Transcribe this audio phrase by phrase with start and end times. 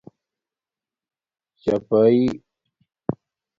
[1.61, 2.23] چپݳئئ